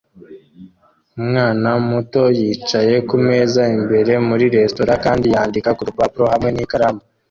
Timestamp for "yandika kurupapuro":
5.33-6.25